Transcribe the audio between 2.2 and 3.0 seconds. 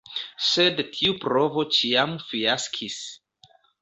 fiaskis.